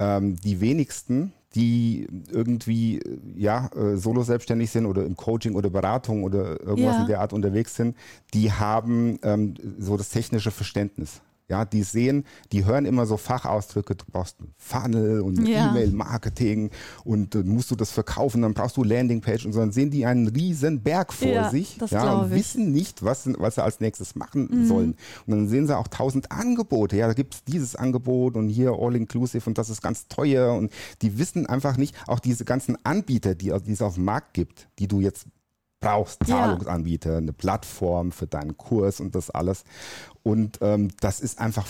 ähm, 0.00 0.36
die 0.40 0.60
wenigsten, 0.60 1.32
die 1.54 2.08
irgendwie 2.30 3.00
ja 3.36 3.68
äh, 3.76 3.96
solo 3.96 4.22
selbstständig 4.22 4.70
sind 4.70 4.86
oder 4.86 5.04
im 5.04 5.16
Coaching 5.16 5.54
oder 5.54 5.68
Beratung 5.68 6.24
oder 6.24 6.60
irgendwas 6.60 6.96
ja. 6.96 7.00
in 7.02 7.06
der 7.08 7.20
Art 7.20 7.32
unterwegs 7.32 7.76
sind, 7.76 7.96
die 8.32 8.50
haben 8.50 9.18
ähm, 9.22 9.54
so 9.78 9.96
das 9.96 10.08
technische 10.08 10.50
Verständnis. 10.50 11.20
Ja, 11.48 11.64
die 11.64 11.82
sehen, 11.82 12.24
die 12.50 12.64
hören 12.64 12.86
immer 12.86 13.04
so 13.04 13.16
Fachausdrücke, 13.16 13.94
du 13.94 14.04
brauchst 14.10 14.40
ein 14.40 14.54
Funnel 14.56 15.20
und 15.20 15.46
ja. 15.46 15.70
E-Mail-Marketing 15.70 16.70
und 17.04 17.34
äh, 17.34 17.42
musst 17.42 17.70
du 17.70 17.76
das 17.76 17.90
verkaufen, 17.90 18.42
dann 18.42 18.54
brauchst 18.54 18.76
du 18.76 18.84
Landingpage 18.84 19.44
und 19.44 19.52
so, 19.52 19.60
dann 19.60 19.72
sehen 19.72 19.90
die 19.90 20.06
einen 20.06 20.28
riesen 20.28 20.82
Berg 20.82 21.12
vor 21.12 21.28
ja, 21.28 21.50
sich 21.50 21.78
ja, 21.90 22.12
und 22.14 22.30
wissen 22.30 22.72
nicht, 22.72 23.04
was, 23.04 23.28
was 23.38 23.56
sie 23.56 23.62
als 23.62 23.80
nächstes 23.80 24.14
machen 24.14 24.48
mhm. 24.50 24.66
sollen. 24.66 24.94
Und 25.26 25.30
dann 25.36 25.48
sehen 25.48 25.66
sie 25.66 25.76
auch 25.76 25.88
tausend 25.88 26.30
Angebote. 26.32 26.96
Ja, 26.96 27.08
da 27.08 27.12
gibt 27.12 27.34
es 27.34 27.44
dieses 27.44 27.76
Angebot 27.76 28.36
und 28.36 28.48
hier 28.48 28.72
All-Inclusive 28.72 29.48
und 29.48 29.58
das 29.58 29.68
ist 29.68 29.82
ganz 29.82 30.08
teuer 30.08 30.54
und 30.54 30.72
die 31.02 31.18
wissen 31.18 31.46
einfach 31.46 31.76
nicht, 31.76 31.94
auch 32.06 32.20
diese 32.20 32.44
ganzen 32.44 32.78
Anbieter, 32.84 33.34
die, 33.34 33.52
die 33.66 33.72
es 33.72 33.82
auf 33.82 33.96
dem 33.96 34.04
Markt 34.04 34.34
gibt, 34.34 34.68
die 34.78 34.88
du 34.88 35.00
jetzt 35.00 35.26
brauchst 35.82 36.24
Zahlungsanbieter, 36.26 37.18
eine 37.18 37.32
Plattform 37.32 38.12
für 38.12 38.26
deinen 38.26 38.56
Kurs 38.56 39.00
und 39.00 39.14
das 39.14 39.28
alles. 39.28 39.64
Und 40.22 40.58
ähm, 40.62 40.88
das 41.00 41.20
ist 41.20 41.38
einfach 41.38 41.66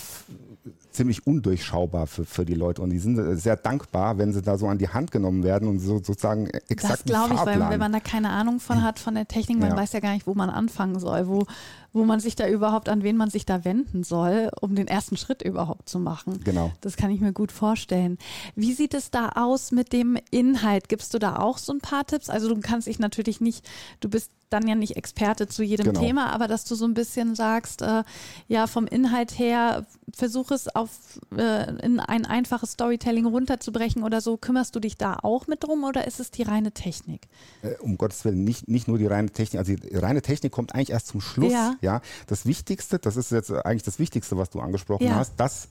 ziemlich 0.92 1.26
undurchschaubar 1.26 2.06
für, 2.06 2.25
für 2.25 2.44
die 2.44 2.54
Leute 2.54 2.82
und 2.82 2.90
die 2.90 2.99
sind 2.99 3.37
sehr 3.38 3.56
dankbar, 3.56 4.18
wenn 4.18 4.32
sie 4.32 4.42
da 4.42 4.58
so 4.58 4.66
an 4.66 4.78
die 4.78 4.88
Hand 4.88 5.11
genommen 5.11 5.42
werden 5.42 5.68
und 5.68 5.78
so 5.78 5.99
sozusagen 5.99 6.49
exakt 6.68 7.00
Das 7.00 7.04
glaube 7.04 7.34
ich, 7.34 7.40
weil 7.40 7.70
wenn 7.70 7.80
man 7.80 7.92
da 7.92 8.00
keine 8.00 8.30
Ahnung 8.30 8.61
von 8.61 8.82
hat, 8.82 8.99
von 8.99 9.14
der 9.14 9.28
Technik, 9.28 9.58
man 9.58 9.70
ja. 9.70 9.76
weiß 9.76 9.92
ja 9.92 10.00
gar 10.00 10.12
nicht, 10.12 10.26
wo 10.26 10.34
man 10.34 10.50
anfangen 10.50 10.99
soll, 10.99 11.28
wo, 11.28 11.46
wo 11.92 12.04
man 12.04 12.20
sich 12.20 12.37
da 12.37 12.49
überhaupt, 12.49 12.88
an 12.88 13.02
wen 13.02 13.16
man 13.16 13.30
sich 13.30 13.46
da 13.46 13.64
wenden 13.64 14.04
soll, 14.04 14.50
um 14.61 14.75
den 14.75 14.88
ersten 14.88 15.16
Schritt 15.16 15.42
überhaupt 15.42 15.88
zu 15.88 15.99
machen. 15.99 16.40
Genau. 16.44 16.72
Das 16.80 16.96
kann 16.96 17.11
ich 17.11 17.20
mir 17.20 17.32
gut 17.32 17.52
vorstellen. 17.52 18.18
Wie 18.54 18.72
sieht 18.72 18.94
es 18.94 19.11
da 19.11 19.30
aus 19.34 19.72
mit 19.72 19.92
dem 19.92 20.18
Inhalt? 20.30 20.88
Gibst 20.88 21.14
du 21.14 21.18
da 21.18 21.37
auch 21.37 21.58
so 21.58 21.72
ein 21.72 21.80
paar 21.80 22.06
Tipps? 22.06 22.30
Also 22.30 22.49
du 22.49 22.61
kannst 22.61 22.87
dich 22.87 22.99
natürlich 22.99 23.40
nicht, 23.40 23.68
du 24.00 24.08
bist 24.08 24.30
dann 24.52 24.68
ja 24.68 24.75
nicht 24.75 24.96
Experte 24.96 25.49
zu 25.49 25.62
jedem 25.62 25.87
genau. 25.87 26.00
Thema, 26.00 26.30
aber 26.30 26.49
dass 26.49 26.64
du 26.64 26.75
so 26.75 26.84
ein 26.84 26.94
bisschen 26.94 27.34
sagst, 27.34 27.82
äh, 27.82 28.04
ja, 28.49 28.66
vom 28.66 28.87
Inhalt 28.87 29.38
her, 29.38 29.87
versuch 30.12 30.50
es 30.50 30.75
auf 30.82 30.90
äh, 31.36 31.70
in 31.84 32.00
ein 32.00 32.26
einfaches 32.26 32.72
Storytelling 32.72 33.26
runterzubrechen 33.26 34.02
oder 34.02 34.20
so. 34.20 34.36
Kümmerst 34.36 34.74
du 34.74 34.80
dich 34.80 34.96
da 34.96 35.18
auch 35.22 35.46
mit 35.46 35.64
drum 35.64 35.84
oder 35.84 36.06
ist 36.06 36.20
es 36.20 36.30
die 36.30 36.42
reine 36.42 36.72
Technik? 36.72 37.28
Äh, 37.62 37.76
um 37.80 37.96
Gottes 37.96 38.24
Willen, 38.24 38.44
nicht, 38.44 38.68
nicht 38.68 38.88
nur 38.88 38.98
die 38.98 39.06
reine 39.06 39.30
Technik. 39.30 39.58
Also 39.58 39.74
die 39.74 39.96
reine 39.96 40.22
Technik 40.22 40.52
kommt 40.52 40.74
eigentlich 40.74 40.90
erst 40.90 41.06
zum 41.06 41.20
Schluss. 41.20 41.52
Ja. 41.52 41.76
Ja, 41.80 42.00
das 42.26 42.46
Wichtigste, 42.46 42.98
das 42.98 43.16
ist 43.16 43.32
jetzt 43.32 43.50
eigentlich 43.50 43.82
das 43.82 43.98
Wichtigste, 43.98 44.36
was 44.36 44.50
du 44.50 44.60
angesprochen 44.60 45.06
ja. 45.06 45.14
hast, 45.14 45.34
das 45.36 45.68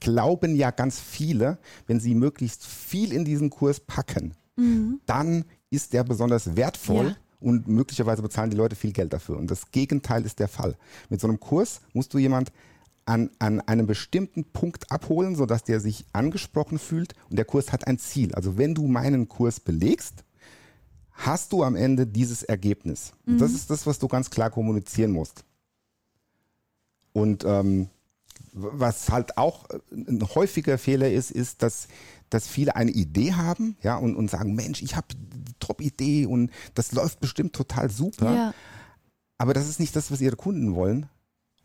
glauben 0.00 0.56
ja 0.56 0.70
ganz 0.70 0.98
viele, 0.98 1.58
wenn 1.86 2.00
sie 2.00 2.14
möglichst 2.14 2.66
viel 2.66 3.12
in 3.12 3.24
diesen 3.24 3.50
Kurs 3.50 3.80
packen, 3.80 4.34
mhm. 4.56 5.00
dann 5.06 5.44
ist 5.70 5.92
der 5.92 6.04
besonders 6.04 6.56
wertvoll. 6.56 7.08
Ja. 7.08 7.16
Und 7.40 7.66
möglicherweise 7.66 8.22
bezahlen 8.22 8.50
die 8.50 8.56
Leute 8.56 8.76
viel 8.76 8.92
Geld 8.92 9.12
dafür. 9.12 9.36
Und 9.36 9.50
das 9.50 9.72
Gegenteil 9.72 10.24
ist 10.24 10.38
der 10.38 10.46
Fall. 10.46 10.76
Mit 11.08 11.20
so 11.20 11.26
einem 11.26 11.40
Kurs 11.40 11.80
musst 11.92 12.14
du 12.14 12.18
jemand 12.18 12.52
an, 13.04 13.30
an 13.38 13.60
einem 13.60 13.86
bestimmten 13.86 14.44
Punkt 14.44 14.90
abholen, 14.90 15.34
sodass 15.36 15.64
der 15.64 15.80
sich 15.80 16.04
angesprochen 16.12 16.78
fühlt. 16.78 17.14
Und 17.30 17.36
der 17.36 17.44
Kurs 17.44 17.72
hat 17.72 17.86
ein 17.86 17.98
Ziel. 17.98 18.34
Also 18.34 18.58
wenn 18.58 18.74
du 18.74 18.86
meinen 18.86 19.28
Kurs 19.28 19.60
belegst, 19.60 20.24
hast 21.10 21.52
du 21.52 21.62
am 21.62 21.76
Ende 21.76 22.06
dieses 22.06 22.42
Ergebnis. 22.42 23.12
Mhm. 23.24 23.38
Das 23.38 23.52
ist 23.52 23.70
das, 23.70 23.86
was 23.86 23.98
du 23.98 24.08
ganz 24.08 24.30
klar 24.30 24.50
kommunizieren 24.50 25.12
musst. 25.12 25.44
Und 27.12 27.44
ähm, 27.44 27.88
was 28.52 29.10
halt 29.10 29.36
auch 29.36 29.66
ein 29.90 30.22
häufiger 30.34 30.78
Fehler 30.78 31.10
ist, 31.10 31.30
ist, 31.30 31.62
dass, 31.62 31.88
dass 32.30 32.48
viele 32.48 32.76
eine 32.76 32.90
Idee 32.90 33.32
haben 33.32 33.76
ja, 33.82 33.96
und, 33.96 34.16
und 34.16 34.30
sagen, 34.30 34.54
Mensch, 34.54 34.82
ich 34.82 34.96
habe 34.96 35.08
eine 35.10 35.44
Top-Idee 35.58 36.26
und 36.26 36.50
das 36.74 36.92
läuft 36.92 37.20
bestimmt 37.20 37.52
total 37.54 37.90
super. 37.90 38.34
Ja. 38.34 38.54
Aber 39.38 39.54
das 39.54 39.68
ist 39.68 39.80
nicht 39.80 39.96
das, 39.96 40.10
was 40.10 40.20
ihre 40.20 40.36
Kunden 40.36 40.74
wollen. 40.74 41.06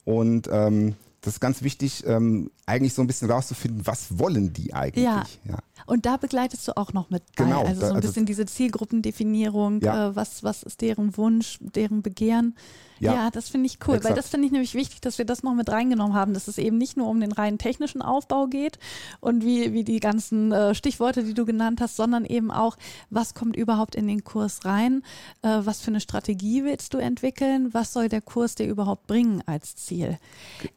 Und 0.03 0.49
ähm, 0.51 0.95
das 1.21 1.35
ist 1.35 1.39
ganz 1.39 1.61
wichtig, 1.61 2.05
ähm, 2.05 2.51
eigentlich 2.65 2.93
so 2.93 3.01
ein 3.01 3.07
bisschen 3.07 3.29
rauszufinden, 3.29 3.85
was 3.85 4.17
wollen 4.19 4.53
die 4.53 4.73
eigentlich. 4.73 5.03
Ja. 5.03 5.25
ja. 5.45 5.57
Und 5.85 6.05
da 6.05 6.17
begleitest 6.17 6.67
du 6.67 6.77
auch 6.77 6.93
noch 6.93 7.09
mit 7.09 7.23
bei. 7.35 7.45
Genau, 7.45 7.63
also 7.63 7.81
so 7.81 7.87
ein 7.87 7.95
also 7.95 8.07
bisschen 8.07 8.25
diese 8.25 8.45
Zielgruppendefinierung, 8.45 9.81
ja. 9.81 10.09
äh, 10.09 10.15
was, 10.15 10.43
was 10.43 10.63
ist 10.63 10.81
deren 10.81 11.17
Wunsch, 11.17 11.57
deren 11.61 12.01
Begehren. 12.01 12.55
Ja, 12.99 13.13
ja 13.13 13.31
das 13.31 13.49
finde 13.49 13.67
ich 13.67 13.79
cool, 13.87 13.95
Exakt. 13.95 14.09
weil 14.09 14.15
das 14.15 14.29
finde 14.29 14.47
ich 14.47 14.51
nämlich 14.51 14.73
wichtig, 14.73 15.01
dass 15.01 15.17
wir 15.17 15.25
das 15.25 15.43
noch 15.43 15.53
mit 15.53 15.69
reingenommen 15.69 16.15
haben, 16.15 16.33
dass 16.33 16.47
es 16.47 16.57
eben 16.57 16.77
nicht 16.77 16.97
nur 16.97 17.07
um 17.07 17.19
den 17.19 17.31
rein 17.31 17.57
technischen 17.57 18.01
Aufbau 18.01 18.47
geht 18.47 18.79
und 19.19 19.43
wie, 19.43 19.73
wie 19.73 19.83
die 19.83 19.99
ganzen 19.99 20.51
äh, 20.51 20.73
Stichworte, 20.75 21.23
die 21.23 21.33
du 21.33 21.45
genannt 21.45 21.81
hast, 21.81 21.95
sondern 21.95 22.25
eben 22.25 22.51
auch, 22.51 22.77
was 23.09 23.33
kommt 23.33 23.55
überhaupt 23.55 23.95
in 23.95 24.07
den 24.07 24.23
Kurs 24.23 24.65
rein, 24.65 25.03
äh, 25.41 25.59
was 25.63 25.81
für 25.81 25.91
eine 25.91 26.01
Strategie 26.01 26.63
willst 26.63 26.93
du 26.93 26.97
entwickeln, 26.97 27.73
was 27.73 27.93
soll 27.93 28.09
der 28.09 28.21
Kurs 28.21 28.55
dir 28.55 28.67
überhaupt 28.67 29.07
bringen 29.07 29.43
als 29.45 29.75
Ziel. 29.75 30.17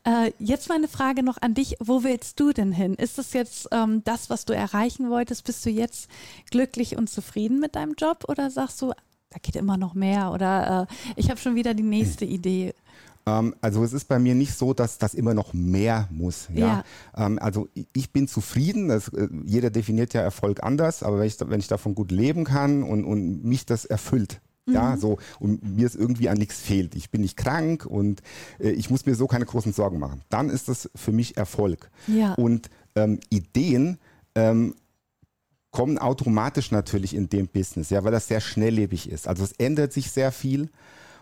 Äh, 0.05 0.33
jetzt 0.39 0.69
meine 0.69 0.89
Frage 0.89 1.23
noch 1.23 1.39
an 1.41 1.55
dich, 1.55 1.77
wo 1.81 2.03
willst 2.03 2.39
du 2.41 2.53
denn 2.53 2.73
hin? 2.73 2.95
Ist 2.95 3.19
das 3.19 3.33
jetzt 3.33 3.69
ähm, 3.73 4.03
das, 4.05 4.31
was 4.31 4.45
du 4.45 4.53
erreichen 4.91 5.11
wolltest? 5.11 5.45
Bist 5.45 5.65
du 5.65 5.71
jetzt 5.71 6.09
glücklich 6.51 6.97
und 6.97 7.09
zufrieden 7.09 7.61
mit 7.61 7.77
deinem 7.77 7.95
Job 7.97 8.25
oder 8.29 8.51
sagst 8.51 8.81
du, 8.83 8.93
da 9.31 9.39
geht 9.41 9.57
immer 9.57 9.77
noch 9.77 9.95
mehr 9.95 10.33
oder 10.33 10.89
äh, 10.89 11.13
ich 11.17 11.31
habe 11.31 11.41
schon 11.41 11.55
wieder 11.55 11.75
die 11.75 11.85
nächste 11.85 12.25
Idee. 12.25 12.75
Ähm, 13.27 13.55
also 13.61 13.85
es 13.85 13.93
ist 13.93 14.09
bei 14.09 14.19
mir 14.19 14.35
nicht 14.35 14.55
so, 14.55 14.75
dass 14.75 14.99
das 14.99 15.15
immer 15.15 15.35
noch 15.35 15.53
mehr 15.53 16.09
muss. 16.11 16.49
Ja? 16.53 16.85
ja. 17.17 17.27
Ähm, 17.27 17.39
also 17.39 17.69
ich 17.93 18.11
bin 18.11 18.27
zufrieden. 18.27 18.89
Das, 18.89 19.09
äh, 19.09 19.29
jeder 19.45 19.71
definiert 19.71 20.15
ja 20.15 20.23
Erfolg 20.23 20.63
anders, 20.63 21.03
aber 21.03 21.21
wenn 21.21 21.27
ich, 21.27 21.37
wenn 21.39 21.61
ich 21.61 21.69
davon 21.69 21.95
gut 21.95 22.11
leben 22.11 22.45
kann 22.45 22.83
und, 22.83 23.05
und 23.05 23.45
mich 23.45 23.67
das 23.67 23.85
erfüllt, 23.85 24.41
ja, 24.67 24.95
mhm. 24.95 25.01
so, 25.01 25.19
und 25.39 25.77
mir 25.77 25.87
es 25.87 25.95
irgendwie 25.95 26.29
an 26.29 26.39
nichts 26.39 26.61
fehlt. 26.61 26.95
Ich 26.95 27.11
bin 27.11 27.23
nicht 27.23 27.37
krank 27.37 27.87
und 27.87 28.23
äh, 28.59 28.71
ich 28.71 28.91
muss 28.91 29.07
mir 29.07 29.15
so 29.15 29.27
keine 29.27 29.47
großen 29.47 29.73
Sorgen 29.73 29.99
machen. 29.99 30.23
Dann 30.29 30.49
ist 30.49 30.69
das 30.69 30.91
für 30.95 31.13
mich 31.13 31.37
Erfolg. 31.37 31.91
Ja. 32.07 32.35
Und 32.35 32.69
ähm, 32.95 33.21
Ideen 33.31 33.99
ähm, 34.35 34.75
kommen 35.71 35.99
automatisch 35.99 36.71
natürlich 36.71 37.15
in 37.15 37.29
dem 37.29 37.49
Business, 37.49 37.91
ja, 37.91 38.03
weil 38.05 38.13
das 38.13 38.29
sehr 38.29 38.41
schnelllebig 38.41 39.09
ist. 39.09 39.29
Also 39.29 39.45
es 39.45 39.53
ändert 39.53 39.93
sich 39.93 40.11
sehr 40.11 40.33
viel 40.33 40.71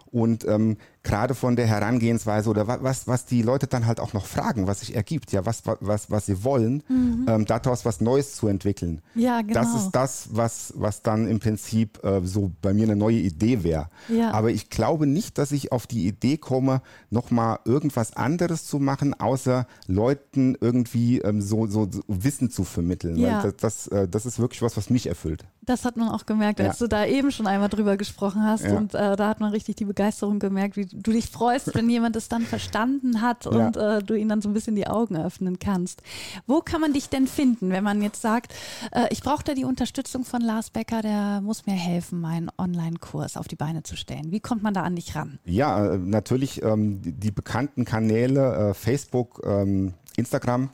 und 0.06 0.46
ähm, 0.46 0.78
gerade 1.02 1.34
von 1.34 1.56
der 1.56 1.66
Herangehensweise 1.66 2.50
oder 2.50 2.66
was, 2.66 3.06
was 3.06 3.24
die 3.24 3.42
Leute 3.42 3.66
dann 3.66 3.86
halt 3.86 4.00
auch 4.00 4.12
noch 4.12 4.26
fragen, 4.26 4.66
was 4.66 4.80
sich 4.80 4.94
ergibt, 4.94 5.32
ja, 5.32 5.46
was, 5.46 5.62
was, 5.64 6.10
was 6.10 6.26
sie 6.26 6.44
wollen, 6.44 6.82
mhm. 6.88 7.26
ähm, 7.28 7.44
daraus 7.44 7.84
was 7.84 8.00
Neues 8.00 8.34
zu 8.34 8.48
entwickeln. 8.48 9.00
Ja, 9.14 9.40
genau. 9.42 9.54
Das 9.54 9.74
ist 9.74 9.90
das, 9.92 10.28
was, 10.32 10.74
was 10.76 11.02
dann 11.02 11.28
im 11.28 11.40
Prinzip 11.40 12.02
äh, 12.04 12.20
so 12.24 12.50
bei 12.60 12.74
mir 12.74 12.84
eine 12.84 12.96
neue 12.96 13.18
Idee 13.18 13.62
wäre. 13.62 13.88
Ja. 14.08 14.32
Aber 14.32 14.50
ich 14.50 14.70
glaube 14.70 15.06
nicht, 15.06 15.38
dass 15.38 15.52
ich 15.52 15.72
auf 15.72 15.86
die 15.86 16.06
Idee 16.06 16.36
komme, 16.36 16.82
nochmal 17.10 17.60
irgendwas 17.64 18.16
anderes 18.16 18.66
zu 18.66 18.78
machen, 18.78 19.14
außer 19.14 19.66
Leuten 19.86 20.56
irgendwie 20.60 21.20
ähm, 21.20 21.40
so, 21.40 21.66
so, 21.66 21.88
so, 21.90 22.02
Wissen 22.08 22.50
zu 22.50 22.64
vermitteln. 22.64 23.16
Ja. 23.16 23.42
Das, 23.42 23.56
das, 23.56 23.86
äh, 23.88 24.08
das 24.08 24.26
ist 24.26 24.38
wirklich 24.38 24.62
was, 24.62 24.76
was 24.76 24.90
mich 24.90 25.06
erfüllt. 25.06 25.44
Das 25.62 25.84
hat 25.84 25.96
man 25.98 26.08
auch 26.08 26.24
gemerkt, 26.24 26.60
als 26.60 26.80
ja. 26.80 26.86
du 26.86 26.88
da 26.88 27.04
eben 27.04 27.30
schon 27.30 27.46
einmal 27.46 27.68
drüber 27.68 27.98
gesprochen 27.98 28.42
hast. 28.42 28.66
Und 28.66 28.94
äh, 28.94 29.16
da 29.16 29.28
hat 29.28 29.40
man 29.40 29.52
richtig 29.52 29.76
die 29.76 29.84
Begeisterung 29.84 30.38
gemerkt, 30.38 30.76
wie 30.76 30.87
du 30.92 31.12
dich 31.12 31.28
freust, 31.28 31.74
wenn 31.74 31.88
jemand 31.88 32.16
es 32.16 32.28
dann 32.28 32.42
verstanden 32.42 33.20
hat 33.20 33.46
und 33.46 33.76
ja. 33.76 33.98
äh, 33.98 34.02
du 34.02 34.14
ihnen 34.14 34.28
dann 34.28 34.42
so 34.42 34.48
ein 34.48 34.54
bisschen 34.54 34.76
die 34.76 34.86
Augen 34.86 35.16
öffnen 35.16 35.58
kannst. 35.58 36.02
Wo 36.46 36.60
kann 36.60 36.80
man 36.80 36.92
dich 36.92 37.08
denn 37.08 37.26
finden, 37.26 37.70
wenn 37.70 37.84
man 37.84 38.02
jetzt 38.02 38.22
sagt, 38.22 38.54
äh, 38.92 39.06
ich 39.10 39.22
brauche 39.22 39.44
da 39.44 39.54
die 39.54 39.64
Unterstützung 39.64 40.24
von 40.24 40.40
Lars 40.40 40.70
Becker, 40.70 41.02
der 41.02 41.40
muss 41.40 41.66
mir 41.66 41.74
helfen, 41.74 42.20
meinen 42.20 42.50
Online-Kurs 42.58 43.36
auf 43.36 43.48
die 43.48 43.56
Beine 43.56 43.82
zu 43.82 43.96
stellen. 43.96 44.30
Wie 44.30 44.40
kommt 44.40 44.62
man 44.62 44.74
da 44.74 44.82
an 44.82 44.96
dich 44.96 45.14
ran? 45.14 45.38
Ja, 45.44 45.94
äh, 45.94 45.98
natürlich 45.98 46.62
ähm, 46.62 47.02
die, 47.02 47.12
die, 47.12 47.30
bekannten 47.30 47.84
Kanäle, 47.84 48.70
äh, 48.70 48.74
Facebook, 48.74 49.42
ähm, 49.44 49.94
Instagram 50.16 50.70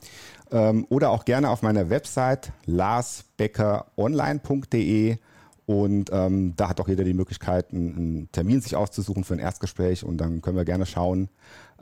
ähm, 0.50 0.86
oder 0.88 1.10
auch 1.10 1.24
gerne 1.24 1.50
auf 1.50 1.62
meiner 1.62 1.90
Website 1.90 2.52
larsbeckeronline.de. 2.66 5.18
Und 5.66 6.10
ähm, 6.12 6.54
da 6.56 6.68
hat 6.68 6.80
auch 6.80 6.88
jeder 6.88 7.04
die 7.04 7.14
Möglichkeit, 7.14 7.72
einen, 7.72 7.96
einen, 7.96 8.32
Termin 8.32 8.60
sich 8.60 8.76
auszusuchen 8.76 9.24
für 9.24 9.34
ein 9.34 9.38
Erstgespräch. 9.38 10.04
Und 10.04 10.18
dann 10.18 10.42
können 10.42 10.56
wir 10.56 10.64
gerne 10.64 10.84
schauen, 10.84 11.28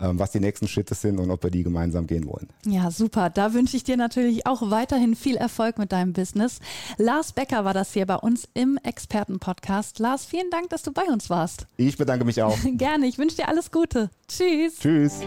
ähm, 0.01 0.19
was 0.19 0.31
die 0.31 0.41
nächsten 0.41 0.69
Schritte 0.69 0.95
sind 0.95 1.19
und 1.19 1.31
ob 1.31 1.43
wir 1.43 1.51
die 1.51 1.65
gemeinsam 1.65 2.07
gehen 2.07 2.27
wollen. 2.27 2.49
Ja, 2.65 2.91
super. 2.93 3.29
Da 3.29 3.55
wünsche 3.55 3.77
ich 3.77 3.83
dir 3.83 3.97
natürlich 3.97 4.47
auch 4.47 4.71
weiterhin 4.71 5.17
viel 5.17 5.37
Erfolg 5.37 5.79
mit 5.79 5.91
deinem 5.91 6.13
Business. 6.13 6.61
Lars 6.97 7.33
Becker 7.33 7.65
war 7.65 7.75
das 7.75 7.93
hier 7.93 8.07
bei 8.07 8.17
uns 8.17 8.49
im 8.55 8.79
Expertenpodcast. 8.83 9.99
Lars, 9.99 10.25
vielen 10.27 10.51
Dank, 10.51 10.71
dass 10.71 10.83
du 10.83 10.93
bei 10.93 11.05
uns 11.05 11.29
warst. 11.29 11.67
Ich 11.77 11.97
bedanke 11.97 12.25
mich 12.25 12.41
auch. 12.43 12.57
gerne. 12.75 13.07
Ich 13.07 13.19
wünsche 13.19 13.37
dir 13.37 13.49
alles 13.49 13.73
Gute. 13.73 14.11
Tschüss. 14.29 14.79
Tschüss. 14.79 15.21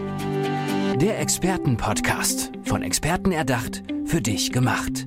Der 1.00 1.20
Expertenpodcast. 1.20 2.52
Von 2.64 2.82
Experten 2.82 3.32
erdacht, 3.32 3.82
für 4.06 4.22
dich 4.22 4.50
gemacht. 4.50 5.06